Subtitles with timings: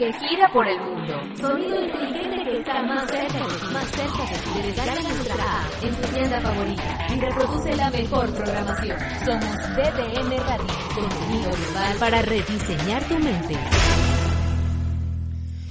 [0.00, 1.12] Que gira por el mundo.
[1.38, 3.38] Sonido inteligente que está más cerca.
[3.70, 4.68] Más cerca de ti.
[4.68, 5.44] Descarga nuestra
[5.82, 8.98] en tu tienda favorita y reproduce la mejor programación.
[9.26, 10.66] Somos DBM Radio.
[10.94, 13.79] Contenido global para rediseñar tu mente.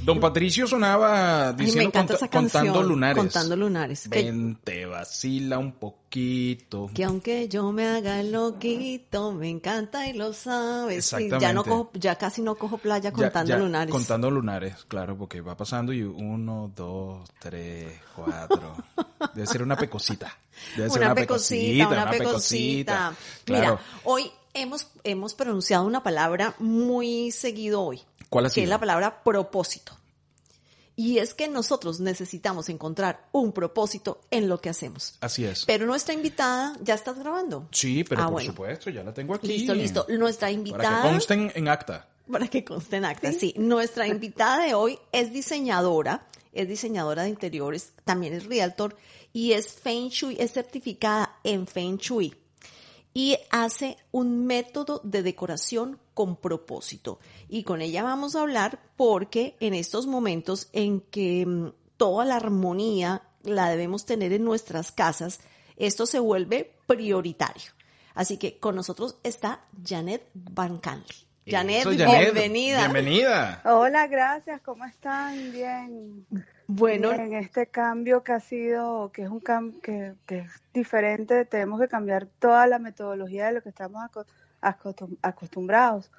[0.04, 1.92] Don Patricio sonaba diciendo
[2.32, 3.18] contando lunares.
[3.18, 4.08] Contando lunares.
[4.10, 6.90] Que, Ven, te vacila un poquito.
[6.94, 11.06] que aunque yo me haga el loquito, me encanta y lo sabes.
[11.06, 11.54] Sí, ya Exactamente.
[11.54, 13.92] no cojo, ya casi no cojo playa Ya- contando ya, lunares.
[13.92, 18.76] Contando lunares, claro, porque va pasando y uno, dos, tres, cuatro.
[19.36, 20.36] Debe ser una pecosita.
[20.76, 23.10] Debe ser una, una pecosita, una pecosita.
[23.10, 23.14] pecosita.
[23.46, 23.62] Claro.
[23.76, 28.02] Mira, hoy hemos, hemos pronunciado una palabra muy seguido hoy.
[28.30, 28.64] ¿Cuál ha Que sido?
[28.66, 29.94] es la palabra propósito.
[30.96, 35.16] Y es que nosotros necesitamos encontrar un propósito en lo que hacemos.
[35.22, 35.64] Así es.
[35.66, 37.70] Pero nuestra invitada, ¿ya estás grabando?
[37.72, 38.52] sí, pero Ah, por bueno.
[38.52, 39.48] supuesto, ya la tengo aquí.
[39.48, 40.06] Listo, listo.
[40.10, 41.02] Nuestra Para invitada.
[41.04, 42.08] que consten en acta.
[42.30, 43.54] Para que conste en acta, sí.
[43.58, 48.98] Nuestra invitada de hoy es diseñadora, es diseñadora de interiores, también es realtor
[49.32, 52.36] y es Feng Shui, es certificada en Feng Shui
[53.14, 57.18] y hace un método de decoración con propósito.
[57.48, 62.36] Y con ella vamos a hablar porque en estos momentos en que mm, toda la
[62.36, 65.40] armonía la debemos tener en nuestras casas,
[65.78, 67.72] esto se vuelve prioritario.
[68.16, 71.08] Así que con nosotros está Janet Van Canley.
[71.48, 72.80] Janet, bienvenida.
[72.80, 73.62] Bienvenida.
[73.64, 75.54] Hola, gracias, ¿cómo están?
[75.54, 76.26] Bien.
[76.68, 81.46] Bueno, En este cambio que ha sido, que es un cambio que, que es diferente,
[81.46, 84.26] tenemos que cambiar toda la metodología de lo que estamos aco-
[84.62, 86.10] acostum- acostumbrados.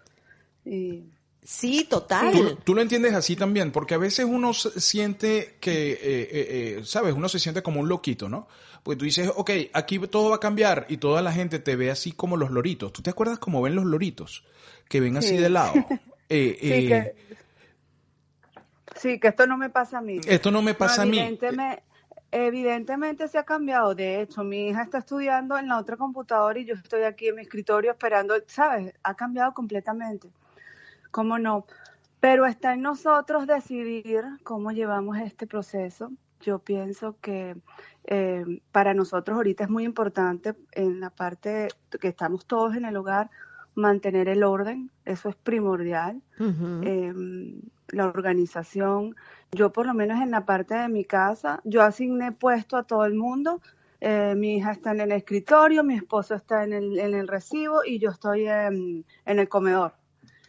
[0.65, 1.05] Y
[1.43, 2.33] sí, total.
[2.33, 6.29] Tú, tú lo entiendes así también, porque a veces uno se- siente que, eh, eh,
[6.79, 7.15] eh, ¿sabes?
[7.15, 8.47] Uno se siente como un loquito, ¿no?
[8.83, 11.91] Pues tú dices, ok, aquí todo va a cambiar y toda la gente te ve
[11.91, 12.93] así como los loritos.
[12.93, 14.45] ¿Tú te acuerdas cómo ven los loritos?
[14.89, 15.37] Que ven así Sí.
[15.37, 15.73] de lado.
[16.31, 17.15] Sí, que,
[18.97, 20.21] sí, que esto no me pasa a mí.
[20.29, 21.19] Esto no me pasa a mí.
[22.33, 23.95] Evidentemente, se ha cambiado.
[23.95, 27.37] De hecho, mi hija está estudiando en la otra computadora y yo estoy aquí en
[27.37, 28.95] mi escritorio esperando, ¿sabes?
[29.03, 30.31] Ha cambiado completamente.
[31.11, 31.67] ¿Cómo no?
[32.21, 36.13] Pero está en nosotros decidir cómo llevamos este proceso.
[36.41, 37.57] Yo pienso que
[38.05, 41.69] eh, para nosotros ahorita es muy importante en la parte
[42.01, 43.31] que estamos todos en el hogar
[43.75, 47.13] mantener el orden, eso es primordial eh,
[47.89, 49.17] la organización.
[49.53, 53.05] Yo por lo menos en la parte de mi casa, yo asigné puesto a todo
[53.05, 53.61] el mundo.
[54.01, 57.85] Eh, mi hija está en el escritorio, mi esposo está en el, en el recibo
[57.85, 59.95] y yo estoy en, en el comedor.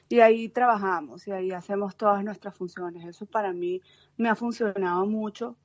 [0.07, 3.05] Y ahí trabajamos y ahí hacemos todas nuestras funciones.
[3.05, 3.81] Eso para mí
[4.17, 5.55] me ha funcionado mucho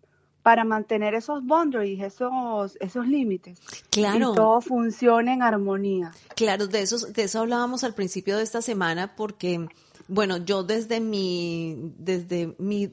[0.47, 3.59] para mantener esos boundaries, esos, esos límites.
[3.91, 4.31] Claro.
[4.31, 6.13] Y todo funcione en armonía.
[6.37, 9.69] Claro, de eso, de eso hablábamos al principio de esta semana porque,
[10.07, 12.93] bueno, yo desde mi, desde mi,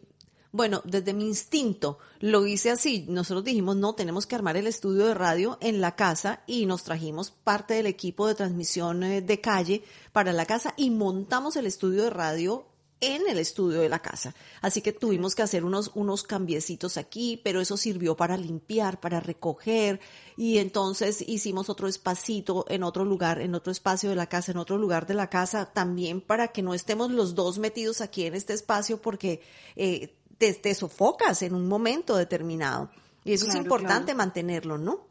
[0.51, 3.05] bueno, desde mi instinto lo hice así.
[3.07, 6.81] Nosotros dijimos, no, tenemos que armar el estudio de radio en la casa y nos
[6.81, 11.67] trajimos parte del equipo de transmisión eh, de calle para la casa y montamos el
[11.67, 12.65] estudio de radio
[13.05, 14.33] en el estudio de la casa.
[14.61, 19.19] Así que tuvimos que hacer unos, unos cambiecitos aquí, pero eso sirvió para limpiar, para
[19.19, 19.99] recoger,
[20.37, 24.57] y entonces hicimos otro espacito en otro lugar, en otro espacio de la casa, en
[24.57, 28.35] otro lugar de la casa, también para que no estemos los dos metidos aquí en
[28.35, 29.41] este espacio, porque
[29.75, 32.89] eh, te, te sofocas en un momento determinado.
[33.25, 34.17] Y eso es importante claro.
[34.17, 35.07] mantenerlo, ¿no?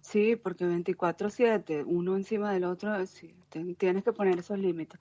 [0.00, 4.98] Sí, porque 24/7, uno encima del otro, sí, te- tienes que poner esos límites.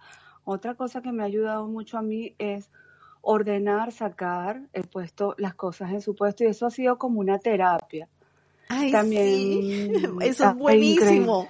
[0.51, 2.69] Otra cosa que me ha ayudado mucho a mí es
[3.21, 7.39] ordenar, sacar, he puesto las cosas en su puesto y eso ha sido como una
[7.39, 8.09] terapia.
[8.68, 9.69] Ay, También, sí.
[10.21, 11.48] Eso es ah, buenísimo.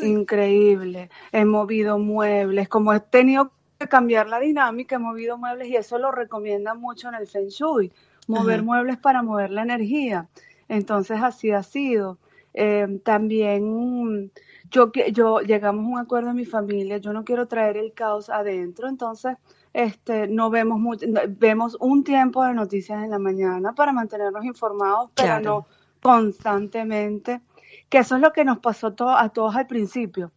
[0.00, 1.10] Increíble.
[1.32, 5.98] He movido muebles, como he tenido que cambiar la dinámica, he movido muebles y eso
[5.98, 7.92] lo recomiendan mucho en el Feng Shui,
[8.26, 8.62] mover Ajá.
[8.62, 10.28] muebles para mover la energía.
[10.66, 12.16] Entonces así ha sido.
[12.54, 14.30] Eh, también
[14.70, 18.28] yo, yo llegamos a un acuerdo en mi familia, yo no quiero traer el caos
[18.28, 19.36] adentro, entonces
[19.72, 25.10] este, no vemos mucho, vemos un tiempo de noticias en la mañana para mantenernos informados,
[25.14, 25.42] pero Claro.
[25.42, 25.66] no
[26.00, 27.40] constantemente.
[27.88, 30.32] que eso es lo que nos pasó a todos al principio,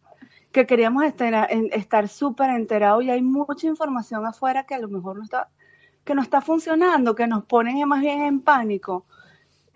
[0.52, 5.16] que queríamos estar, estar súper enterados y hay mucha información afuera que a lo mejor
[5.18, 5.48] no está,
[6.04, 9.06] que no está funcionando, que nos ponen más bien en pánico.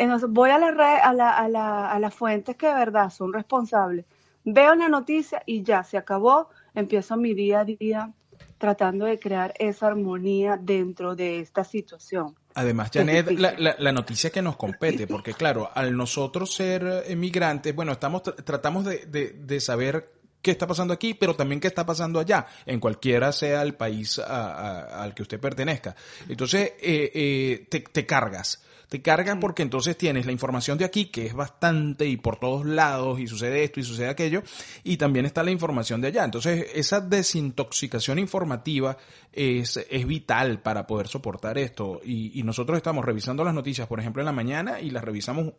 [0.00, 3.11] Entonces, voy a la red, a, la, a, la, a las fuentes que de verdad
[3.11, 4.06] son responsables.
[4.44, 6.49] Veo la noticia y ya, se acabó.
[6.75, 8.11] Empiezo mi día a día
[8.56, 12.35] tratando de crear esa armonía dentro de esta situación.
[12.55, 17.93] Además, Janet, la, la, noticia que nos compete, porque claro, al nosotros ser emigrantes, bueno,
[17.93, 22.46] estamos tratamos de, de, saber qué está pasando aquí, pero también qué está pasando allá,
[22.64, 25.94] en cualquiera sea el país al que usted pertenezca.
[26.26, 31.06] Entonces, eh, eh, te, te cargas te cargan porque entonces tienes la información de aquí,
[31.06, 34.42] que es bastante y por todos lados, y sucede esto y sucede aquello,
[34.82, 36.25] y también está la información de allá.
[36.25, 38.96] Entonces, esa desintoxicación informativa
[39.32, 42.00] es, es vital para poder soportar esto.
[42.04, 45.52] Y, y nosotros estamos revisando las noticias, por ejemplo, en la mañana, y las revisamos,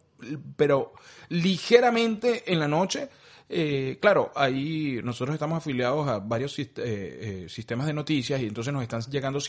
[0.57, 0.91] pero
[1.29, 3.07] ligeramente en la noche,
[3.53, 8.71] eh, claro, ahí nosotros estamos afiliados a varios eh, eh, sistemas de noticias y entonces
[8.73, 9.39] nos están llegando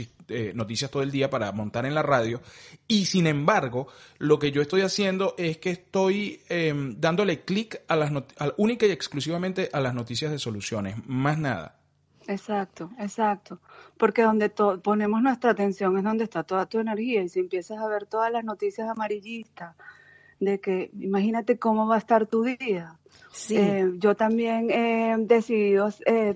[0.54, 2.40] noticias todo el día para montar en la radio.
[2.88, 3.86] Y sin embargo,
[4.18, 8.10] lo que yo estoy haciendo es que estoy em, dándole clic a las
[8.56, 11.78] única y exclusivamente a las noticias de soluciones, más nada.
[12.26, 13.60] Exacto, exacto.
[13.96, 17.22] Porque donde ponemos nuestra atención es donde está toda tu energía.
[17.22, 19.76] Y si empiezas a ver todas las noticias amarillistas,
[20.40, 22.98] de que imagínate cómo va a estar tu día.
[23.50, 26.34] Eh, yo también he decidido eh,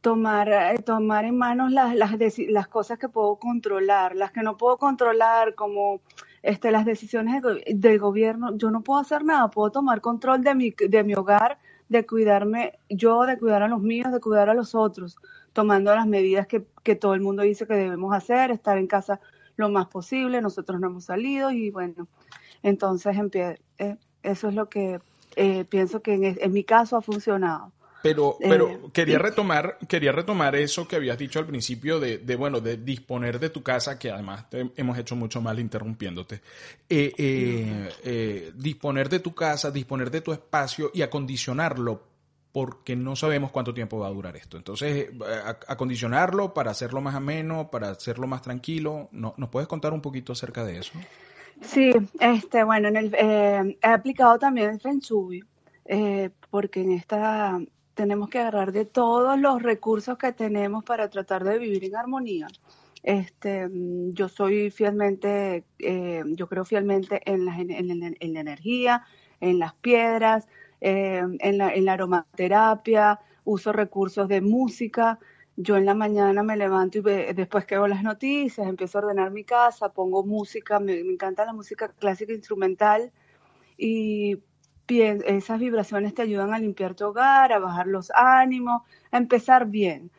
[0.00, 2.14] tomar, eh, tomar en manos las, las,
[2.48, 6.00] las, cosas que puedo controlar, las que no puedo controlar, como
[6.42, 8.56] este, las decisiones del gobierno.
[8.56, 12.78] Yo no puedo hacer nada, puedo tomar control de mi, de mi hogar, de cuidarme
[12.88, 15.16] yo, de cuidar a los míos, de cuidar a los otros,
[15.52, 19.20] tomando las medidas que, que todo el mundo dice que debemos hacer, estar en casa
[19.56, 22.08] lo más posible, nosotros no hemos salido y bueno,
[22.62, 23.16] entonces,
[23.78, 25.00] eh, eso es lo que
[25.36, 27.72] eh, pienso que en, mi caso ha funcionado.
[28.02, 32.36] Pero, pero eh, quería retomar, quería retomar eso que habías dicho al principio de, de
[32.36, 34.46] bueno, de disponer de tu casa, que además
[34.76, 36.40] hemos hecho mucho mal interrumpiéndote.
[38.54, 42.02] disponer de tu casa, disponer de tu espacio y acondicionarlo,
[42.52, 44.56] porque no sabemos cuánto tiempo va a durar esto.
[44.56, 45.10] Entonces,
[45.68, 49.10] acondicionarlo para hacerlo más ameno, para hacerlo más tranquilo.
[49.12, 50.92] ¿No, ¿Nos puedes contar un poquito acerca de eso?
[51.60, 55.42] Sí, este, bueno, en el, eh, he aplicado también el Feng Shui,
[55.84, 57.60] eh, porque en esta
[57.94, 62.46] tenemos que agarrar de todos los recursos que tenemos para tratar de vivir en armonía.
[63.02, 63.68] Este,
[64.12, 69.04] yo soy fielmente, eh, yo creo fielmente en la, en, en la energía,
[69.40, 70.48] en las piedras,
[70.80, 75.18] en, la, en la aromaterapia, uso recursos de música,
[75.62, 77.02] yo en la mañana me levanto y
[77.34, 81.52] después que veo las noticias, empiezo a ordenar mi casa, pongo música, me, encanta la
[81.52, 83.12] música clásica instrumental
[83.76, 84.38] y
[84.88, 90.10] esas vibraciones te ayudan a limpiar tu hogar, a bajar los ánimos, a empezar bien.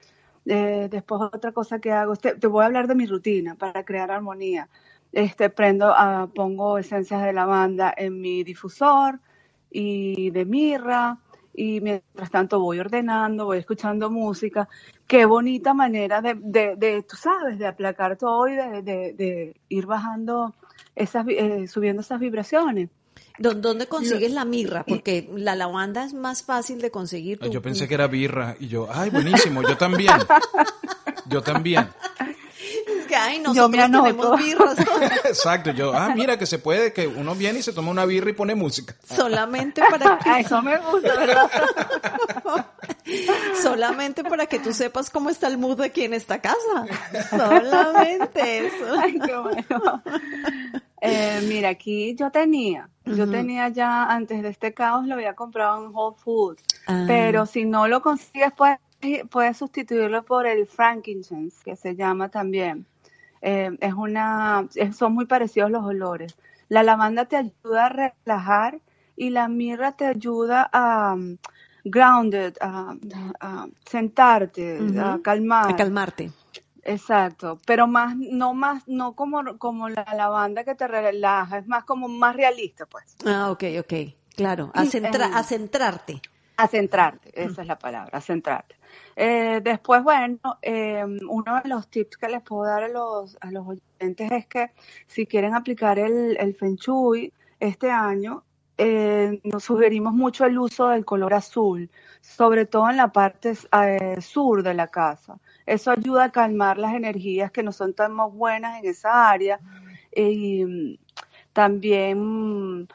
[0.45, 3.83] Eh, después otra cosa que hago, te, te, voy a hablar de mi rutina para
[3.83, 4.69] crear armonía.
[5.11, 9.19] Este, prendo, uh, pongo esencias de lavanda en mi difusor
[9.69, 11.19] y de mirra
[11.53, 14.67] y mientras tanto voy ordenando, voy escuchando música.
[15.07, 20.53] Qué bonita manera de, de, tú sabes, de aplacar todo y de, de ir bajando,
[20.95, 22.89] esas, eh, subiendo esas vibraciones.
[23.37, 24.83] ¿Dónde consigues la mirra?
[24.87, 27.39] Porque la lavanda es más fácil de conseguir.
[27.49, 30.13] Yo pensé que era birra y yo, ay, buenísimo, yo también.
[31.27, 31.87] Yo también
[33.15, 34.77] ay, nosotros tenemos birras.
[35.25, 38.29] Exacto, yo, ah, mira que se puede, que uno viene y se toma una birra
[38.29, 38.95] y pone música.
[39.03, 40.39] Solamente para que...
[40.41, 41.51] Eso me gusta, ¿verdad?
[43.61, 46.85] Solamente para que tú sepas cómo está el mood aquí en esta casa.
[47.29, 48.85] Solamente eso.
[48.99, 50.03] Ay, qué bueno.
[51.01, 55.83] Eh, mira, aquí yo tenía, yo tenía ya antes de este caos, lo había comprado
[55.83, 57.05] en Whole Foods, ah.
[57.07, 58.77] pero si no lo consigues, puedes,
[59.31, 62.85] puedes sustituirlo por el frankincense, que se llama también.
[63.41, 64.67] Eh, es una,
[64.97, 66.35] son muy parecidos los olores.
[66.69, 68.79] La lavanda te ayuda a relajar
[69.15, 71.37] y la mirra te ayuda a um,
[71.83, 72.95] grounded, a,
[73.85, 75.71] sentarte, a calmar.
[75.71, 76.31] A calmarte.
[76.83, 81.83] Exacto, pero más, no más, no como, como la lavanda que te relaja, es más
[81.83, 83.15] como más realista, pues.
[83.25, 83.93] Ah, ok, ok,
[84.35, 86.21] claro, a, a centrarte.
[86.61, 88.75] A centrarte, esa es la palabra, a centrarte.
[89.15, 93.49] Eh, después, bueno, eh, uno de los tips que les puedo dar a los, a
[93.49, 94.71] los oyentes es que
[95.07, 98.43] si quieren aplicar el, el Feng Shui este año,
[98.77, 101.89] eh, nos sugerimos mucho el uso del color azul,
[102.21, 103.55] sobre todo en la parte
[104.21, 105.39] sur de la casa.
[105.65, 109.59] Eso ayuda a calmar las energías que no son tan buenas en esa área.
[110.15, 110.99] Y
[111.53, 112.87] también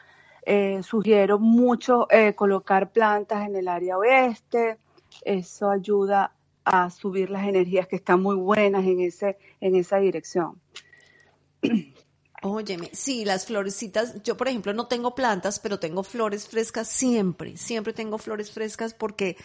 [0.49, 4.77] Eh, sugiero mucho eh, colocar plantas en el área oeste.
[5.25, 6.31] Eso ayuda
[6.63, 10.61] a subir las energías que están muy buenas en, ese, en esa dirección.
[12.43, 17.57] Óyeme, sí, las florecitas, yo por ejemplo no tengo plantas, pero tengo flores frescas siempre,
[17.57, 19.35] siempre tengo flores frescas porque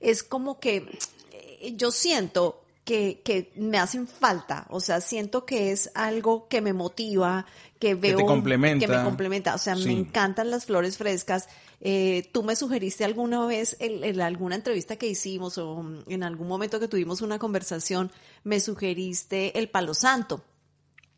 [0.00, 0.86] es como que
[1.30, 6.60] eh, yo siento que, que me hacen falta, o sea, siento que es algo que
[6.60, 7.46] me motiva,
[7.78, 8.84] que veo te complementa.
[8.86, 9.84] que me complementa, o sea, Sí.
[9.86, 11.48] me encantan las flores frescas.
[11.80, 16.22] Eh, tú me sugeriste alguna vez en, en alguna entrevista que hicimos o mm, en
[16.24, 18.10] algún momento que tuvimos una conversación,
[18.44, 20.42] me sugeriste el palo santo.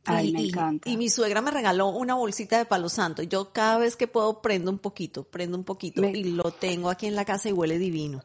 [0.06, 0.88] Ay, y, me encanta.
[0.90, 3.22] y mi suegra me regaló una bolsita de palo santo.
[3.22, 6.50] Y yo cada vez que puedo prendo un poquito, prendo un poquito Me- y lo
[6.50, 8.22] tengo aquí en la casa y huele divino.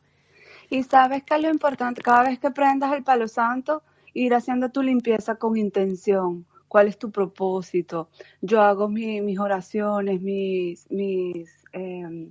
[0.69, 3.81] Y sabes que lo importante, cada vez que prendas el palo santo,
[4.13, 6.45] ir haciendo tu limpieza con intención.
[6.67, 8.09] ¿Cuál es tu propósito?
[8.41, 12.29] Yo hago mi- mis oraciones, mis, mis, eh,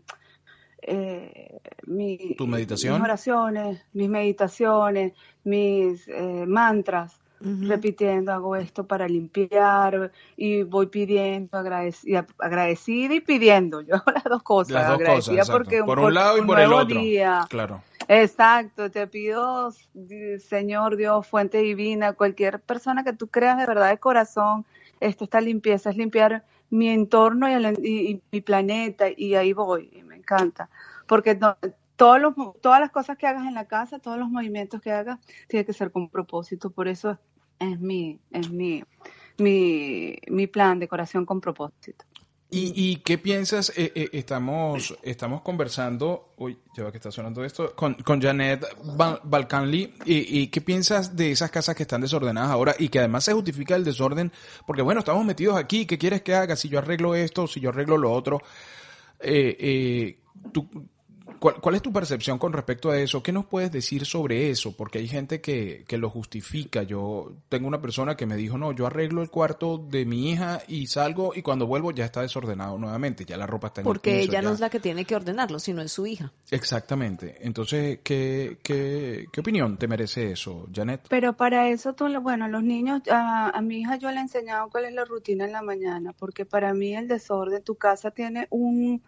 [0.83, 2.95] eh, mi- ¿Tu meditación?
[2.95, 5.12] mis oraciones, mis meditaciones,
[5.45, 7.18] mis eh, mantras.
[7.40, 13.80] Repitiendo, hago esto para limpiar y voy pidiendo, agradec- y ap- agradecida y pidiendo.
[13.80, 14.73] Yo hago las dos cosas.
[14.73, 17.00] Las dos agradecida porque por un lado y por el otro.
[17.00, 17.47] día.
[17.49, 17.80] Claro.
[18.08, 19.70] Exacto, te pido,
[20.38, 24.64] Señor Dios, fuente divina, cualquier persona que tú creas de verdad de corazón,
[24.98, 30.16] esto, esta limpieza es limpiar mi entorno y, mi planeta, y ahí voy, y me
[30.16, 30.70] encanta,
[31.06, 31.38] porque
[31.96, 35.18] todos los, todas las cosas que hagas en la casa, todos los movimientos que hagas,
[35.46, 37.18] tiene que ser con propósito, por eso
[37.58, 38.84] es mi, es mi,
[39.36, 42.06] mi, mi plan, decoración con propósito.
[42.50, 43.71] ¿Y, y qué piensas?
[43.76, 48.64] Eh, eh, estamos, estamos conversando, uy, ya va que está sonando esto, con, con Janet
[48.97, 49.93] Bal- Balcanli.
[50.07, 53.35] Y, y qué piensas de esas casas que están desordenadas ahora y que además se
[53.35, 54.33] justifica el desorden?
[54.67, 56.57] Porque bueno, estamos metidos aquí, ¿qué quieres que haga?
[56.57, 58.40] Si yo arreglo esto, si yo arreglo lo otro.
[59.21, 60.19] Eh, eh,
[60.52, 60.69] tú-
[61.38, 63.23] ¿cuál, cuál es tu percepción con respecto a eso?
[63.23, 64.76] ¿Qué nos puedes decir sobre eso?
[64.76, 66.83] Porque hay gente que, que lo justifica.
[66.83, 70.61] Yo tengo una persona que me dijo, no, yo arreglo el cuarto de mi hija
[70.68, 73.92] y salgo y cuando vuelvo ya está desordenado nuevamente, ya la ropa está en el
[73.92, 76.33] Porque piso, ella no es la que tiene que ordenarlo, sino es su hija.
[76.50, 77.37] Exactamente.
[77.40, 81.07] Entonces, ¿qué, qué, qué opinión te merece eso, Janet?
[81.09, 84.68] Pero para eso tú, bueno, los niños, a, a mi hija yo le he enseñado
[84.71, 88.47] cuál es la rutina en la mañana, porque para mí el desorden, tu casa tiene
[88.50, 89.02] un,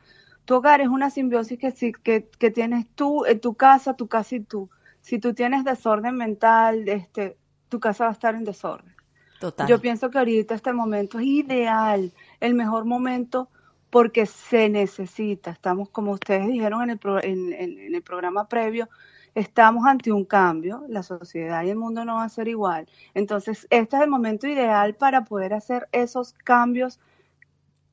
[0.51, 4.35] tu hogar es una simbiosis que, que, que tienes tú, en tu casa, tu casa
[4.35, 4.69] y tú.
[5.01, 7.37] Si tú tienes desorden mental, este,
[7.69, 8.93] tu casa va a estar en desorden.
[9.39, 9.69] Total.
[9.69, 13.49] Yo pienso que ahorita este momento es ideal, el mejor momento
[13.91, 15.53] porque se necesita.
[15.53, 18.89] Estamos, como ustedes dijeron en el, pro- en, en- en el programa previo,
[19.37, 22.89] estamos ante un cambio, la sociedad y el mundo no va a ser igual.
[23.15, 26.99] Entonces, este es el momento ideal para poder hacer esos cambios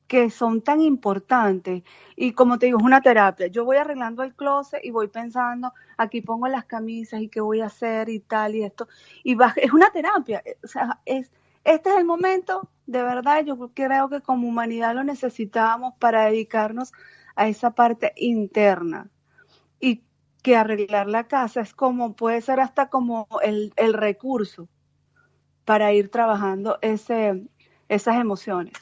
[0.08, 1.82] que son tan importantes.
[2.16, 3.46] Y como te digo, es una terapia.
[3.48, 7.60] Yo voy arreglando el closet y voy pensando, aquí pongo las camisas y qué voy
[7.60, 8.88] a hacer y tal y esto.
[9.24, 10.42] Y va- es una terapia.
[10.64, 11.30] O sea, es,
[11.64, 16.92] este es el momento, de verdad, yo creo que como humanidad lo necesitábamos para dedicarnos
[17.36, 19.10] a esa parte interna.
[19.80, 20.02] Y
[20.42, 24.68] que arreglar la casa es como, puede ser hasta como el, el recurso
[25.64, 27.46] para ir trabajando ese,
[27.88, 28.74] esas emociones.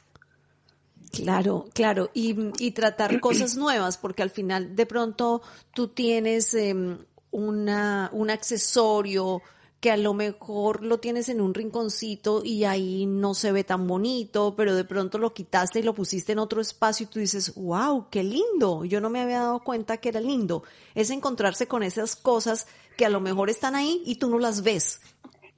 [1.13, 6.99] Claro, claro, y, y tratar cosas nuevas, porque al final de pronto tú tienes em,
[7.31, 9.43] una, un accesorio
[9.81, 13.87] que a lo mejor lo tienes en un rinconcito y ahí no se ve tan
[13.87, 17.55] bonito, pero de pronto lo quitaste y lo pusiste en otro espacio y tú dices,
[17.55, 20.63] wow, qué lindo, yo no me había dado cuenta que era lindo.
[20.95, 24.63] Es encontrarse con esas cosas que a lo mejor están ahí y tú no las
[24.63, 25.01] ves.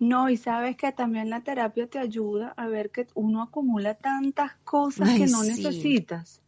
[0.00, 4.54] No, y sabes que también la terapia te ayuda a ver que uno acumula tantas
[4.64, 5.50] cosas Ay, que no sí.
[5.50, 6.40] necesitas,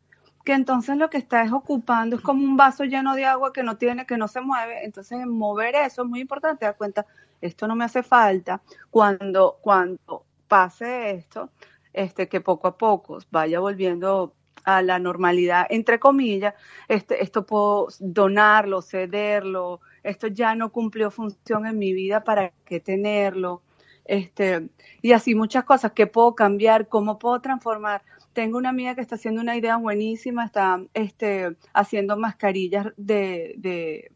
[0.45, 3.77] que entonces lo que estás ocupando es como un vaso lleno de agua que no
[3.77, 7.07] tiene, que no se mueve, entonces mover eso es muy importante, te das cuenta,
[7.41, 11.51] esto no me hace falta, cuando, cuando pase esto,
[11.93, 16.55] este, que poco a poco vaya volviendo a la normalidad, entre comillas,
[16.87, 22.81] este, esto puedo donarlo, cederlo, esto ya no cumplió función en mi vida, ¿para qué
[22.81, 23.63] tenerlo?
[24.05, 24.69] Este,
[25.03, 26.89] y así muchas cosas, ¿qué puedo cambiar?
[26.89, 28.03] ¿Cómo puedo transformar?
[28.33, 34.11] Tengo una amiga que está haciendo una idea buenísima, está este, haciendo mascarillas de, de,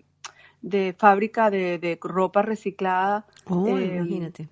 [0.62, 3.26] de fábrica de, de ropa reciclada.
[3.47, 4.49] Oh, Eh, imagínate.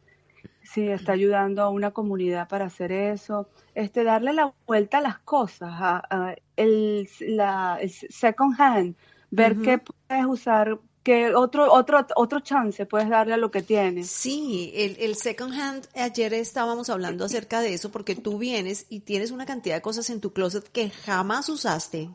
[0.62, 3.48] Sí, está ayudando a una comunidad para hacer eso.
[3.74, 8.96] Este, darle la vuelta a las cosas, a, a el, la, el second hand,
[9.30, 14.08] ver qué puedes usar que otro, otro, otro chance puedes darle a lo que tienes.
[14.08, 19.00] Sí, el, el second hand, ayer estábamos hablando acerca de eso porque tú vienes y
[19.00, 22.10] tienes una cantidad de cosas en tu closet que jamás usaste.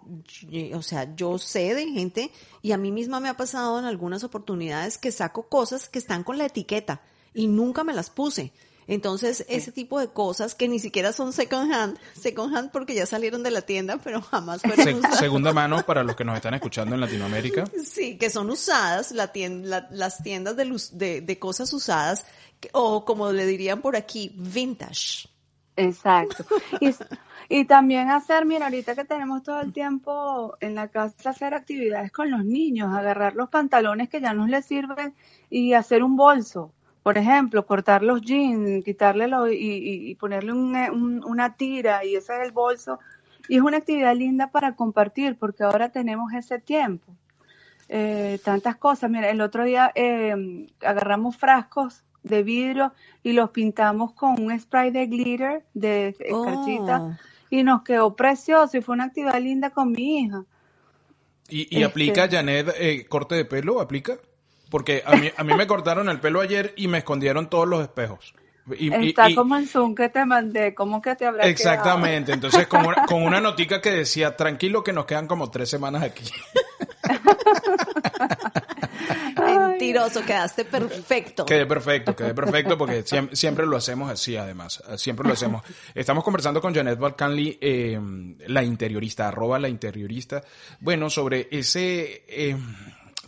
[0.73, 4.23] O sea, yo sé de gente y a mí misma me ha pasado en algunas
[4.23, 7.01] oportunidades que saco cosas que están con la etiqueta
[7.33, 8.53] y nunca me las puse.
[8.87, 13.05] Entonces, ese tipo de cosas que ni siquiera son second hand, second hand porque ya
[13.05, 15.19] salieron de la tienda, pero jamás fueron Se- usadas.
[15.19, 17.65] segunda mano para los que nos están escuchando en Latinoamérica.
[17.83, 22.25] Sí, que son usadas, la tien- la- las tiendas de, luz- de, de cosas usadas,
[22.71, 25.27] o como le dirían por aquí, vintage.
[25.75, 26.43] Exacto.
[26.79, 26.89] Y,
[27.49, 32.11] y también hacer, mira, ahorita que tenemos todo el tiempo en la casa, hacer actividades
[32.11, 35.13] con los niños, agarrar los pantalones que ya no les sirven
[35.49, 36.73] y hacer un bolso.
[37.07, 42.03] Por ejemplo, cortar los jeans, quitarle lo- y, y- y ponerle un- un- una tira
[42.03, 42.99] y ese es el bolso.
[43.47, 47.13] Y es una actividad linda para compartir porque ahora tenemos ese tiempo.
[47.87, 49.09] Eh, tantas cosas.
[49.09, 52.91] Mira, el otro día eh, agarramos frascos de vidrio
[53.23, 56.43] y los pintamos con un spray de glitter, de Oh.
[56.45, 57.17] escarchita,
[57.49, 60.43] y nos quedó precioso y fue una actividad linda con mi hija.
[61.47, 63.79] ¿Y, y Este- aplica, Janet, eh, corte de pelo?
[63.79, 64.17] ¿Aplica?
[64.69, 67.81] Porque a mí, a mí me cortaron el pelo ayer y me escondieron todos los
[67.81, 68.33] espejos.
[68.77, 71.51] Y- Está y- como el Zoom que te mandé, ¿cómo que te habrá quedado?
[71.51, 75.69] Exactamente, entonces con una, con una notica que decía, tranquilo que nos quedan como tres
[75.69, 76.25] semanas aquí.
[79.37, 81.45] Mentiroso, quedaste perfecto.
[81.45, 85.63] Quedé perfecto, quedé perfecto porque siem- siempre, lo hacemos así además, siempre lo hacemos.
[85.93, 87.99] Estamos conversando con Janet Balcanli, eh,
[88.47, 90.43] la interiorista, arroba la interiorista,
[90.79, 92.57] bueno, sobre ese eh,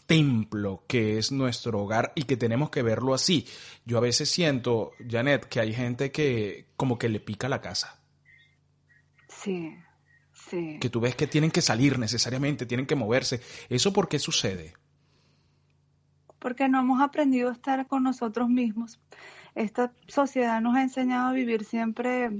[0.09, 3.45] templo que es nuestro hogar y que tenemos que verlo así.
[3.85, 8.01] Yo a veces siento, Janet, que hay gente que como que le pica la casa,
[9.27, 9.75] Sí,
[10.33, 10.79] sí.
[10.81, 13.39] que tú ves que tienen que salir necesariamente, tienen que moverse.
[13.69, 14.73] ¿Eso por qué sucede?
[16.39, 18.97] porque no hemos aprendido a estar con nosotros mismos.
[19.55, 22.31] Esta sociedad nos ha enseñado a vivir siempre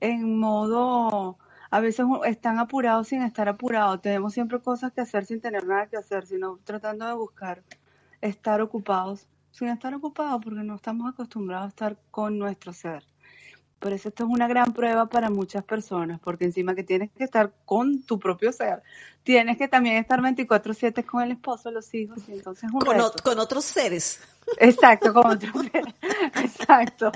[0.00, 1.38] en modo,
[1.72, 5.86] a veces están apurados sin estar apurados, tenemos siempre cosas que hacer sin tener nada
[5.86, 7.64] que hacer, sino tratando de buscar
[8.20, 13.04] estar ocupados sin estar ocupados porque no estamos acostumbrados a estar con nuestro ser.
[13.82, 17.24] Por eso esto es una gran prueba para muchas personas, porque encima que tienes que
[17.24, 18.80] estar con tu propio ser,
[19.24, 23.00] tienes que también estar 24/7 con el esposo, los hijos, y entonces es un con,
[23.00, 24.20] o- con otros seres.
[24.58, 25.84] Exacto, como otro ser.
[26.44, 27.10] Exacto.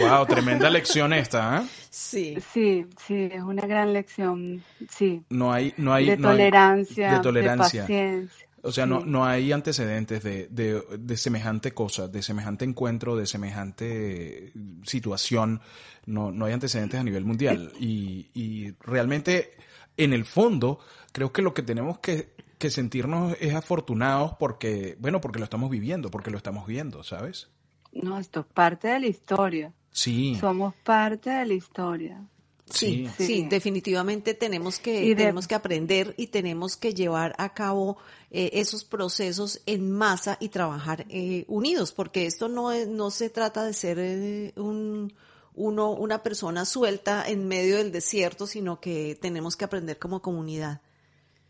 [0.00, 1.66] Wow, tremenda lección esta, ¿eh?
[1.90, 2.36] Sí.
[2.52, 5.22] Sí, sí, es una gran lección, sí.
[5.28, 7.82] No hay, no hay, de no hay- tolerancia, de tolerancia.
[7.82, 8.46] paciencia.
[8.62, 9.06] O sea, no, Sí.
[9.08, 14.52] no hay antecedentes de, de, de semejante cosa, de semejante encuentro, de semejante
[14.84, 15.60] situación.
[16.06, 17.72] No, no hay antecedentes a nivel mundial.
[17.80, 19.52] Y, y realmente,
[19.96, 20.78] en el fondo,
[21.12, 25.70] creo que lo que tenemos que, que sentirnos es afortunados porque, bueno, porque lo estamos
[25.70, 27.48] viviendo, porque lo estamos viendo, ¿sabes?
[27.92, 29.72] No, esto es parte de la historia.
[29.90, 30.36] Sí.
[30.38, 32.22] Somos parte de la historia.
[32.70, 33.46] Sí, Sí.
[33.48, 37.96] definitivamente tenemos que, de- tenemos que aprender y tenemos que llevar a cabo
[38.30, 43.28] eh, esos procesos en masa y trabajar eh, unidos, porque esto no, es- no se
[43.30, 45.12] trata de ser eh, un,
[45.54, 50.80] uno, una persona suelta en medio del desierto, sino que tenemos que aprender como comunidad.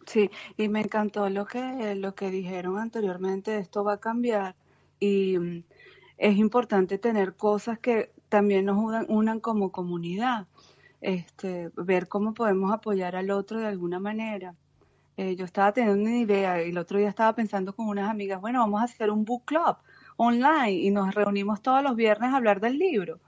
[0.07, 4.57] Sí, y me encantó lo que, lo que dijeron anteriormente, esto va a cambiar
[4.99, 5.63] y mm,
[6.17, 10.47] es importante tener cosas que también nos unan, unan como comunidad,
[11.01, 14.55] este, ver cómo podemos apoyar al otro de alguna manera.
[15.17, 18.41] Eh, yo estaba teniendo una idea y el otro día estaba pensando con unas amigas,
[18.41, 19.77] bueno, vamos a hacer un book club
[20.17, 23.21] online y nos reunimos todos los viernes a hablar del libro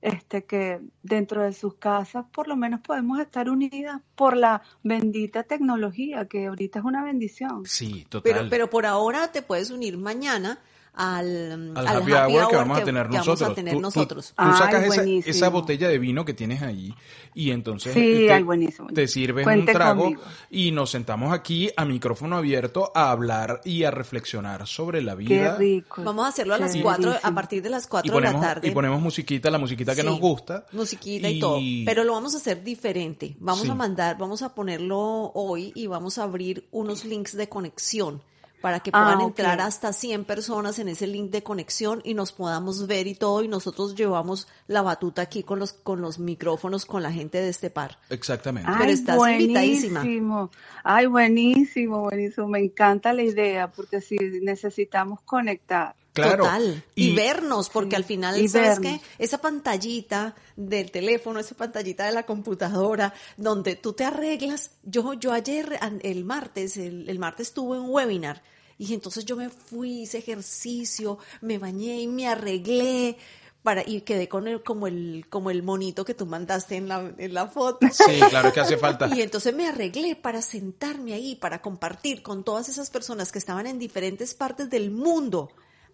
[0.00, 5.42] este que dentro de sus casas por lo menos podemos estar unidas por la bendita
[5.42, 7.64] tecnología que ahorita es una bendición.
[7.66, 8.22] Sí, total.
[8.22, 10.58] Pero, pero por ahora te puedes unir mañana
[10.94, 13.50] al, al happy, hour, que vamos a tener que vamos nosotros.
[13.50, 14.26] a tener Tú- tú- nosotros.
[14.28, 15.30] Tú, Ay, sacas esa, buenísimo.
[15.34, 16.94] esa botella de vino que tienes ahí
[17.34, 18.88] y entonces Sí, te, ay, buenísimo.
[18.88, 20.22] te sirves Cuente un trago conmigo.
[20.50, 25.22] y nos sentamos aquí a micrófono abierto a hablar y a reflexionar sobre la Qué
[25.24, 25.56] vida.
[25.56, 26.02] rico.
[26.02, 27.34] Vamos a hacerlo a las Qué cuatro, a riquísimo.
[27.34, 28.68] partir de las Y cuatro de la tarde.
[28.68, 30.66] y ponemos musiquita, la musiquita que Sí, nos gusta.
[30.72, 31.58] Musiquita y, todo.
[31.86, 33.36] Pero lo vamos a hacer diferente.
[33.38, 33.70] Vamos Sí.
[33.70, 38.22] a mandar, vamos a ponerlo hoy y vamos a abrir unos links de conexión
[38.60, 42.32] para que Ah, puedan entrar hasta 100 personas en ese link de conexión y nos
[42.32, 46.86] podamos ver y todo y nosotros llevamos la batuta aquí con los con los micrófonos
[46.86, 47.98] con la gente de este par.
[48.10, 48.70] Exactamente.
[48.72, 50.00] pero Ay, estás invitadísima.
[50.00, 50.50] buenísimo.
[50.84, 52.48] Ay, buenísimo, buenísimo.
[52.48, 55.94] Me encanta la idea porque sí necesitamos conectar.
[56.12, 56.44] Claro.
[56.44, 56.84] Total.
[56.96, 59.00] Y, Y- vernos, porque al final, ¿sabes vernos.
[59.00, 59.00] qué?
[59.18, 64.72] Esa pantallita del teléfono, esa pantallita de la computadora, donde tú te arreglas.
[64.82, 68.42] Yo, yo ayer, el martes, el, el martes tuve un webinar
[68.78, 73.16] Y entonces yo me fui, hice ejercicio, me bañé y me arreglé
[73.62, 77.12] para y quedé con el como el como el monito que tú mandaste en la,
[77.18, 77.86] en la foto.
[77.92, 79.06] Sí, claro que hace falta.
[79.14, 83.66] Y entonces me arreglé para sentarme ahí, para compartir con todas esas personas que estaban
[83.66, 85.50] en diferentes partes del mundo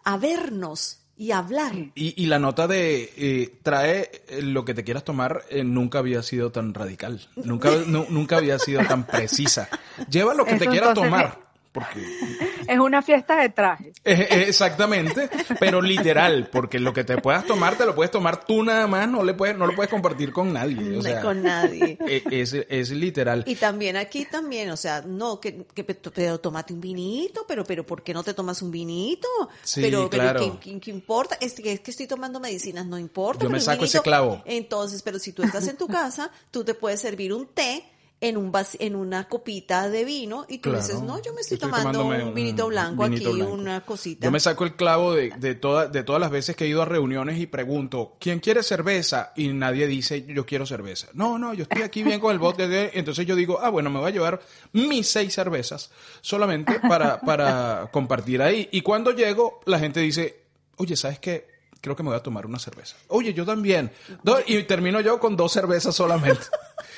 [0.07, 1.73] a vernos y hablar.
[1.95, 5.99] Y, y la nota de eh, trae eh, lo que te quieras tomar eh, nunca
[5.99, 9.69] había sido tan radical, nunca, nu- nunca había sido tan precisa.
[10.11, 11.39] Lleva lo que te quieras tomar.
[11.77, 12.01] Porque,
[12.69, 13.93] Es una fiesta de traje.
[14.05, 15.29] exactamente,
[15.61, 19.07] pero literal, porque lo que te puedas tomar, te lo puedes tomar tú nada más,
[19.09, 20.97] no le puedes, no lo puedes compartir con nadie.
[20.99, 21.99] O sea, con nadie.
[22.09, 23.45] eh, es, es literal.
[23.47, 27.63] Y también aquí también, o sea, no, que, que pe- pero tómate un vinito, pero,
[27.65, 29.29] pero ¿por qué no te tomas un vinito?
[29.63, 30.41] Sí, pero, pero claro.
[30.61, 31.37] ¿qué, qué- qué importa?
[31.41, 33.43] Es que, es que estoy tomando medicinas, no importa.
[33.45, 34.43] Yo me pero saco ese clavo.
[34.47, 37.85] Entonces, pero si tú estás en tu casa, tú te puedes servir un té
[38.19, 40.79] en un vas- en una copita de vino y tú Claro.
[40.87, 43.53] dices, no, yo me estoy, Estoy tomando un vinito blanco vinito aquí, blanco.
[43.55, 44.25] una cosita.
[44.25, 46.81] Yo me saco el clavo de, de, toda- de todas las veces que he ido
[46.81, 49.33] a reuniones y pregunto, ¿quién quiere cerveza?
[49.37, 51.09] Y nadie dice, yo quiero cerveza.
[51.13, 52.91] No, no, yo estoy aquí bien con el bote de...
[52.95, 54.41] Entonces yo digo, ah, bueno, me voy a llevar
[54.73, 55.91] mis seis cervezas
[56.23, 58.69] solamente para, para compartir ahí.
[58.73, 60.41] Y cuando llego, la gente dice,
[60.77, 61.56] oye, ¿sabes qué?
[61.87, 62.97] Creo que me voy a tomar una cerveza.
[63.07, 63.93] Oye, yo también.
[64.25, 66.43] Do- y termino yo con dos cervezas solamente.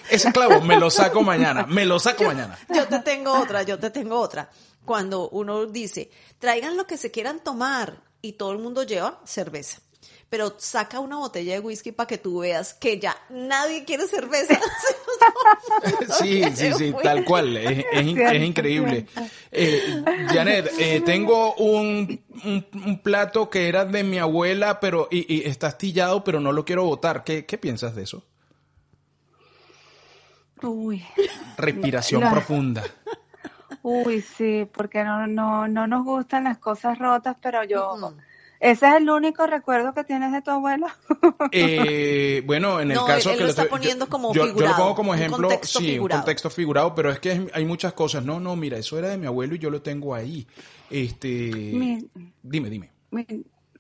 [0.09, 2.59] Ese clavo me lo saco mañana, me lo saco mañana.
[2.74, 4.48] Yo te tengo otra, yo te tengo otra.
[4.87, 9.81] Cuando uno dice, traigan lo que se quieran tomar y todo el mundo lleva cerveza.
[10.31, 14.59] Pero saca una botella de whisky para que tú veas que ya nadie quiere cerveza.
[16.21, 17.57] Sí, sí, sí, tal cual.
[17.57, 19.07] Es, es increíble.
[19.51, 25.33] Eh, Janet, eh, tengo un, un, un plato que era de mi abuela, pero y,
[25.35, 27.25] y está astillado, pero no lo quiero botar.
[27.25, 28.23] ¿Qué, qué piensas de eso?
[30.62, 31.05] Uy,
[31.57, 32.85] Respiración La- profunda.
[33.83, 38.12] uy, sí, porque no, no, no nos gustan las cosas rotas, pero yo,
[38.61, 40.94] ese es el único recuerdo que tienes de tu abuela.
[41.53, 44.47] Eh, bueno, en el No, caso él- él que lo está poniendo yo- como yo,
[44.55, 46.21] yo lo pongo como ejemplo, sí, figurado.
[46.21, 48.25] un contexto figurado, pero es que es- hay muchas cosas.
[48.25, 50.47] No, no, mira, eso era de mi abuelo y yo lo tengo ahí.
[50.90, 52.09] Este, Mi-
[52.42, 52.90] dime, dime.
[53.11, 53.27] Mi-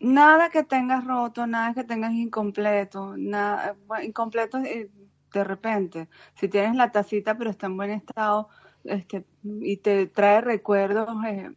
[0.00, 4.88] Nada que tengas roto, nada que tengas incompleto, nada, bueno, incompleto eh,
[5.34, 6.08] de repente.
[6.38, 8.48] Si tienes la tacita pero está en buen estado,
[8.84, 11.50] este, y te trae recuerdos, eh,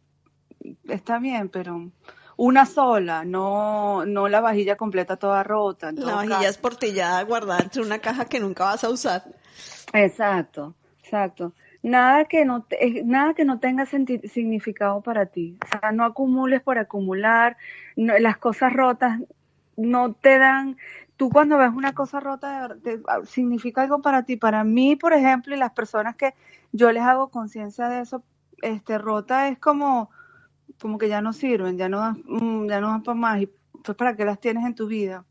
[0.88, 1.90] está bien, pero
[2.44, 5.90] una sola, no, no la vajilla completa toda rota.
[5.90, 6.48] en La vajilla caso.
[6.50, 9.22] esportillada guardada entre una caja que nunca vas a usar.
[9.92, 11.52] Exacto, exacto.
[11.84, 15.56] Nada que no te- eh, nada que no tenga significado para ti.
[15.64, 17.56] O sea, no acumules por acumular.
[17.94, 19.20] no- las cosas rotas
[19.76, 20.78] no te dan.
[21.16, 24.36] Tú cuando ves una cosa rota de- ah, significa algo para ti.
[24.36, 26.34] Para mí, por ejemplo, y las personas que
[26.72, 28.22] yo les hago conciencia de eso,
[28.62, 30.10] este rota es como
[30.82, 33.40] como que ya no sirven, ya no dan, mm, ya no dan para más.
[33.42, 33.48] Y
[33.82, 35.24] pues para qué las tienes en tu vida.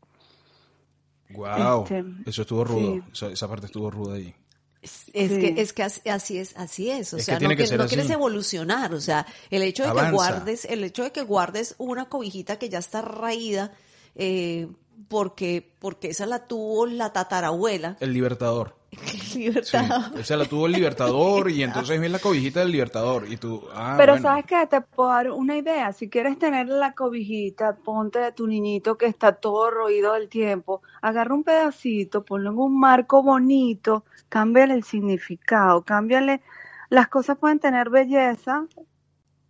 [1.30, 2.94] Wow, Este, eso estuvo rudo.
[2.94, 3.02] sí.
[3.12, 4.34] Esa, esa parte estuvo ruda ahí.
[4.82, 5.28] Es Sí.
[5.38, 7.14] que, es que así así es, así es.
[7.14, 7.94] O Es sea, no, que que- ser no así.
[7.94, 8.92] quieres evolucionar.
[8.92, 10.10] O sea, el hecho de Avanza.
[10.10, 13.72] que guardes, el hecho de que guardes una cobijita que ya está raída,
[14.16, 14.68] eh,
[15.08, 17.96] porque, porque esa la tuvo la tatarabuela.
[18.00, 18.76] El Libertador.
[19.32, 20.18] Sí, Libertad.
[20.18, 23.94] esa la tuvo el Libertador y entonces viene la cobijita del Libertador y tú, ah,
[23.96, 24.28] Pero bueno.
[24.28, 25.92] sabes que te puedo dar una idea.
[25.92, 30.82] Si quieres tener la cobijita, ponte de tu niñito que está todo roído del tiempo.
[31.00, 36.42] Agarra un pedacito, ponlo en un marco bonito, cámbiale el significado, cámbiale.
[36.90, 38.66] Las cosas pueden tener belleza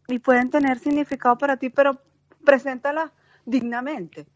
[0.07, 1.99] y pueden tener significado para ti, pero
[2.45, 3.11] preséntalas
[3.45, 4.27] dignamente.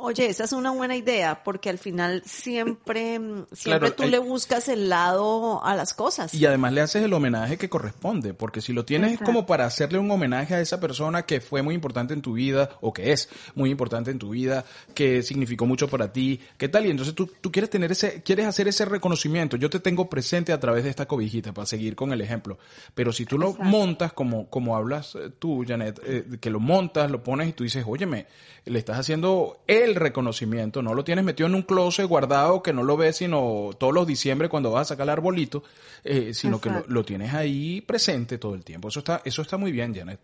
[0.00, 4.20] Oye, esa es una buena idea, porque al final siempre, mm, siempre Claro, tú le
[4.20, 6.32] buscas el lado a las cosas.
[6.32, 9.66] Y además le haces el homenaje que corresponde, porque si lo tienes es como para
[9.66, 13.10] hacerle un homenaje a esa persona que fue muy importante en tu vida, o que
[13.10, 16.86] es muy importante en tu vida, que significó mucho para ti, ¿qué tal?
[16.86, 19.56] Y entonces tú, tú quieres tener ese, quieres hacer ese reconocimiento.
[19.56, 22.58] Yo te tengo presente a través de esta cobijita, para seguir con el ejemplo.
[22.94, 23.68] Pero si tú lo Exacto.
[23.68, 27.64] montas como, como hablas eh, tú, Janet, eh, que lo montas, lo pones y tú
[27.64, 28.26] dices, óyeme,
[28.64, 32.82] le estás haciendo el reconocimiento, no lo tienes metido en un closet guardado que no
[32.82, 35.62] lo ves sino todos los diciembre cuando vas a sacar el arbolito,
[36.04, 38.88] eh, sino que lo tienes ahí presente todo el tiempo.
[38.88, 40.20] Eso está, eso está muy bien, Janet.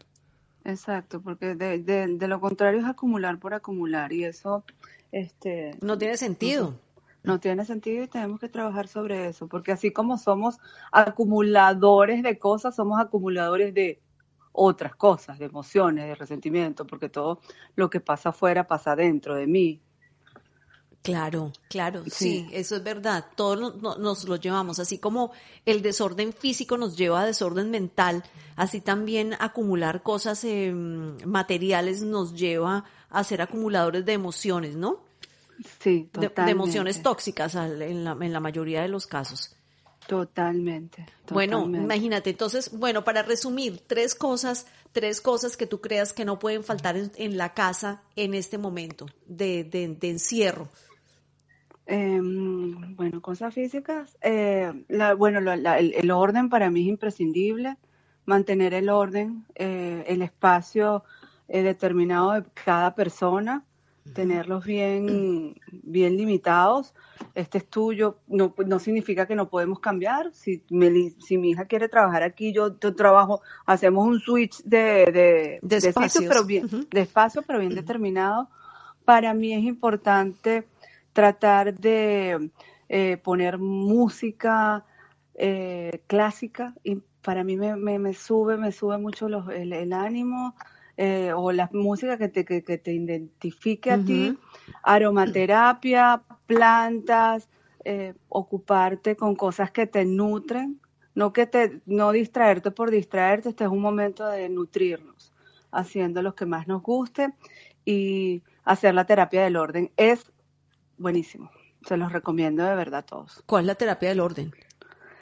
[0.64, 4.64] Exacto, porque de, de, de lo contrario es acumular por acumular y eso,
[5.12, 6.74] este, No tiene sentido.
[7.22, 10.58] No tiene sentido y tenemos que trabajar sobre eso, porque así como somos
[10.92, 13.98] acumuladores de cosas, somos acumuladores de
[14.56, 17.40] otras cosas, de emociones, de resentimiento, porque todo
[17.76, 19.80] lo que pasa afuera pasa dentro de mí.
[21.02, 23.26] Claro, claro, sí, eso es verdad.
[23.36, 25.32] Todos nos, nos lo llevamos, así como
[25.66, 28.24] el desorden físico nos lleva a desorden mental,
[28.56, 35.00] así también acumular cosas eh, materiales nos lleva a ser acumuladores de emociones, ¿no?
[35.80, 36.42] Sí, De, totalmente.
[36.44, 39.54] de emociones tóxicas al- en la, en la mayoría de los casos.
[40.06, 41.06] Totalmente.
[41.30, 41.84] Bueno, totalmente.
[41.84, 46.62] imagínate, entonces, bueno, para resumir, tres cosas, tres cosas que tú creas que no pueden
[46.62, 50.68] faltar en, en la casa en este momento de, de, de encierro.
[51.86, 54.16] Em, bueno, cosas físicas.
[54.22, 57.76] eh, la- bueno, la- la- el, el orden para mí es imprescindible.
[58.26, 61.04] Mantener el orden, eh, el espacio
[61.48, 63.64] eh, determinado de cada persona,
[64.12, 66.94] tenerlos bien, bien limitados.
[67.34, 70.32] Este es tuyo, no, no significa que no podemos cambiar.
[70.34, 74.78] Si, Meli- si mi hija quiere trabajar aquí, yo, yo trabajo, hacemos un switch de,
[75.12, 76.24] de, De sitio, espacios.
[76.28, 76.86] pero bien, Ujú.
[76.90, 78.48] de espacio, pero bien determinado.
[79.04, 80.66] Para mí es importante
[81.12, 82.50] tratar de
[82.88, 84.84] eh, poner música
[85.34, 89.92] eh, clásica y para mí me, me, me sube, me sube mucho los- el, el
[89.92, 90.54] ánimo
[90.96, 94.38] eh, o la música que te, que, que te identifique a ti,
[94.82, 97.48] aromaterapia, plantas,
[97.84, 100.80] eh, ocuparte con cosas que te nutren,
[101.14, 105.32] no que te, no distraerte por distraerte, este es un momento de nutrirnos,
[105.70, 107.34] haciendo lo que más nos guste
[107.84, 110.32] y hacer la terapia del orden es
[110.96, 111.50] buenísimo.
[111.86, 113.42] Se los recomiendo de verdad a todos.
[113.44, 114.52] ¿Cuál es la terapia del orden?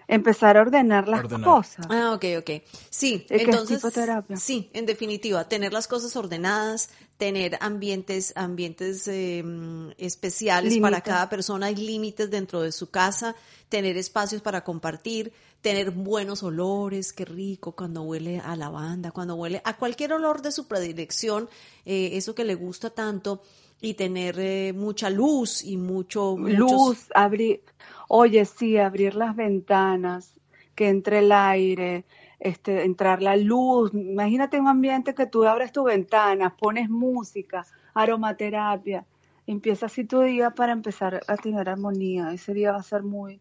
[0.08, 1.44] Empezar a ordenar las Ordenar.
[1.48, 1.86] cosas.
[1.88, 2.50] Ah, ok, ok.
[2.90, 4.36] Sí, entonces, tipo terapia.
[4.36, 11.28] sí, en definitiva, tener las cosas ordenadas, tener ambientes, ambientes eh, mm, especiales para cada
[11.28, 13.34] persona, hay límites dentro de su casa,
[13.68, 19.62] tener espacios para compartir, tener buenos olores, qué rico cuando huele a lavanda, cuando huele
[19.64, 21.48] a cualquier olor de su predilección,
[21.86, 23.42] eh, eso que le gusta tanto,
[23.80, 27.62] y tener eh, mucha luz y mucho muchos- Luz, abrir,
[28.08, 30.34] oye, sí, abrir las ventanas,
[30.74, 32.04] que entre el aire,
[32.38, 33.92] este, entrar la luz.
[33.94, 39.06] Imagínate un ambiente que tú abres tu ventana, pones música, aromaterapia,
[39.46, 42.32] empieza así tu día para empezar a tener armonía.
[42.32, 43.40] Ese día va a ser muy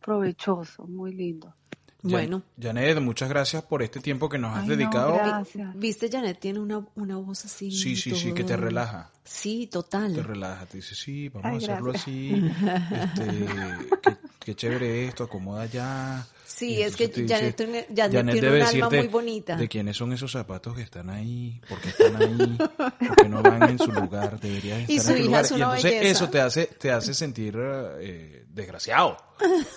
[0.00, 1.54] provechoso, muy lindo.
[2.10, 2.42] Bueno.
[2.60, 5.14] Janet, muchas gracias por este tiempo que nos has Ay, no, dedicado.
[5.14, 5.76] gracias.
[5.78, 7.70] Viste, Janet tiene una, una voz así.
[7.70, 9.10] sí, sí, sí, que te todo- relaja.
[9.24, 10.14] Sí, total.
[10.14, 12.06] Te relaja, te dice, sí, vamos Ay, a hacerlo gracias.
[12.06, 12.50] así.
[12.92, 13.46] Este,
[14.02, 16.24] qué, qué chévere esto, acomoda ya.
[16.46, 19.56] Sí, Y es que Janet dice- tiene- Janet tiene debe un alma decirte muy bonita.
[19.56, 23.42] De quiénes son esos zapatos que están ahí, por qué están ahí, por qué no
[23.42, 25.44] van en su lugar, deberían estar Y su en tu hija lugar.
[25.44, 26.08] es y una entonces belleza.
[26.10, 29.16] eso te hace, te hace sentir eh, desgraciado.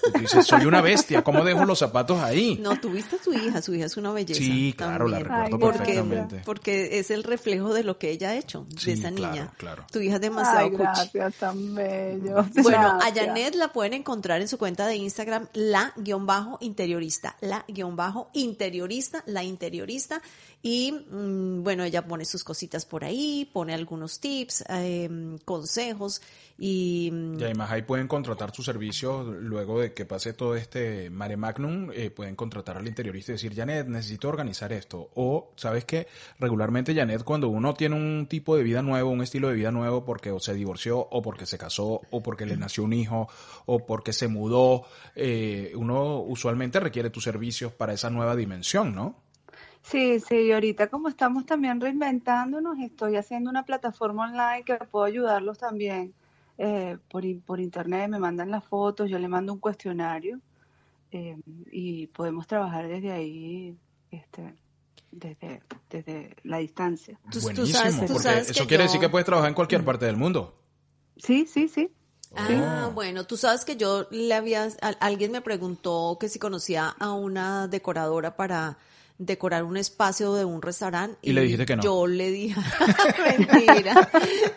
[0.08, 2.58] Y tú dices, soy una bestia, ¿cómo dejo los zapatos ahí?
[2.62, 4.39] No, tuviste a su hija, su hija es una belleza.
[4.39, 5.34] Sí, claro, la también.
[5.34, 6.41] recuerdo Ay, porque, perfectamente.
[6.45, 9.53] porque es el reflejo de lo que ella ha hecho, de Sí, esa claro, niña.
[9.58, 9.86] claro.
[9.91, 10.84] Tu hija es demasiado Ay, cuchi.
[10.84, 12.45] gracias, tan bello.
[12.63, 13.25] Bueno, a Gracias.
[13.27, 16.58] Janet la pueden encontrar en su cuenta de Instagram, la-interiorista,
[17.41, 20.21] la-interiorista, la interiorista.
[20.61, 26.21] Y mm, bueno, ella pone sus cositas por ahí, pone algunos tips, eh, consejos
[26.61, 31.37] y Y además ahí pueden contratar sus servicios luego de que pase todo este mare
[31.37, 35.09] magnum, eh, pueden contratar al interiorista y decir, Janet, necesito organizar esto.
[35.15, 36.07] O, ¿sabes qué?
[36.37, 40.03] Regularmente, Janet, cuando uno tiene un tipo de vida nuevo, un estilo de vida nuevo,
[40.03, 43.29] porque o se divorció, o porque se casó, o porque le nació un hijo,
[43.65, 44.83] o porque se mudó,
[45.15, 49.15] eh, uno usualmente requiere tus servicios para esa nueva dimensión, ¿no?
[49.81, 55.05] Sí, sí, y ahorita como estamos también reinventándonos, estoy haciendo una plataforma online que puedo
[55.05, 56.13] ayudarlos también
[56.61, 60.39] eh, por, por internet, me mandan las fotos, yo le mando un cuestionario
[61.11, 61.37] eh,
[61.71, 63.77] y podemos trabajar desde ahí,
[64.11, 64.53] este,
[65.11, 67.17] desde, desde la distancia.
[67.31, 69.47] Tú- tú Buenísimo, sabes- tú porque sabes eso que quiere yo- decir que puedes trabajar
[69.49, 70.53] en cualquier parte del mundo.
[71.17, 71.89] Sí, sí, sí.
[72.35, 72.91] Ah, Oh.
[72.91, 77.13] bueno, tú sabes que yo le había, a- alguien me preguntó que si conocía a
[77.13, 78.77] una decoradora para
[79.19, 81.84] decorar un espacio de un restaurante Y le dijiste que no.
[81.84, 82.60] Yo le dije,
[83.38, 84.10] mentira.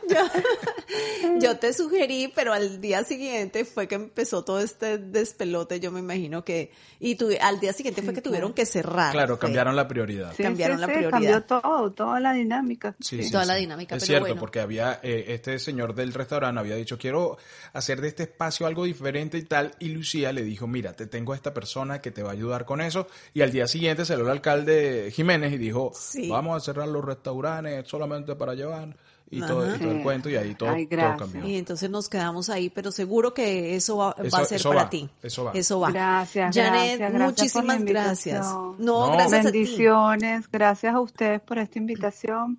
[0.08, 5.90] Yo, yo te sugerí, pero al día siguiente fue que empezó todo este despelote, yo
[5.90, 6.70] me imagino que,
[7.00, 9.12] y tu, al día siguiente fue que tuvieron que cerrar.
[9.12, 10.32] Claro, Fue- cambiaron la prioridad.
[10.36, 11.10] Sí, Cambiaron sí, la sí, prioridad.
[11.10, 12.94] Cambió todo, toda la dinámica.
[13.00, 13.48] Sí, sí, Toda sí.
[13.48, 14.40] la dinámica, Es pero cierto, bueno.
[14.40, 17.36] porque había eh, este señor del restaurante había dicho quiero
[17.72, 21.32] hacer de este espacio algo diferente y tal, y Lucía le dijo mira te tengo
[21.32, 24.24] a esta persona que te va a ayudar con eso, y al día siguiente salió
[24.24, 26.28] el alcalde Jiménez y dijo Sí.
[26.28, 28.96] vamos a cerrar los restaurantes solamente para llevar
[29.30, 31.46] y todo, y todo el cuento y ahí todo, Ay, todo cambió.
[31.46, 34.90] Y entonces nos quedamos ahí, pero seguro que eso va, a ser eso para va,
[34.90, 35.08] ti.
[35.22, 35.52] eso va.
[35.54, 35.90] Eso va.
[35.90, 38.46] Gracias, Janet, gracias, muchísimas gracias.
[38.46, 39.12] No, No.
[39.12, 39.58] gracias a ti.
[39.60, 42.58] Bendiciones, gracias a ustedes por esta invitación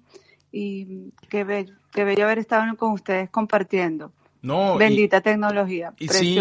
[0.52, 4.12] y qué bello, qué bello haber estado con ustedes compartiendo.
[4.44, 5.94] No, y- Bendita tecnología.
[5.98, 6.40] Y sí,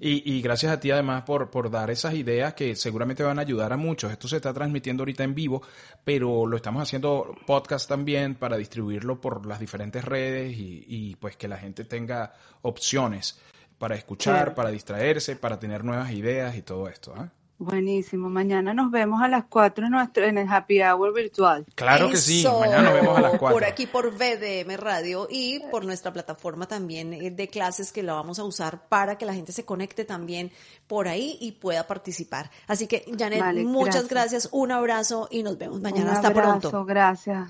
[0.00, 3.42] y, y gracias a ti además por, por dar esas ideas que seguramente van a
[3.42, 4.12] ayudar a muchos.
[4.12, 5.62] Esto se está transmitiendo ahorita en vivo,
[6.04, 11.36] pero lo estamos haciendo podcast también para distribuirlo por las diferentes redes y, y pues
[11.36, 12.32] que la gente tenga
[12.62, 13.40] opciones
[13.78, 14.54] para escuchar, Claro.
[14.54, 17.14] para distraerse, para tener nuevas ideas y todo esto.
[17.16, 17.28] ¿ah?
[17.58, 18.30] Buenísimo.
[18.30, 21.66] Mañana nos vemos a las 4 en, nuestro, en el Happy Hour virtual.
[21.74, 23.52] Claro que sí, mañana nos vemos a las 4.
[23.52, 28.14] Por aquí por VDM Radio y por nuestra plataforma también eh, de clases que la
[28.14, 30.52] vamos a usar para que la gente se conecte también
[30.86, 32.50] por ahí y pueda participar.
[32.68, 34.08] Así que, Janet, Vale, muchas gracias.
[34.08, 36.10] gracias, un abrazo y nos vemos mañana.
[36.10, 36.84] Un Hasta abrazo, pronto.
[36.84, 37.46] Gracias.